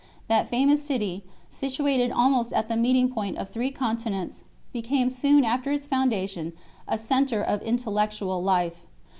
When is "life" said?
8.41-8.87